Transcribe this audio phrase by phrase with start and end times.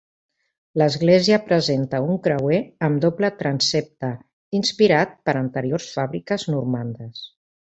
[0.81, 4.09] L'església presenta un creuer amb doble transsepte,
[4.61, 7.23] inspirat per anteriors fàbriques normandes.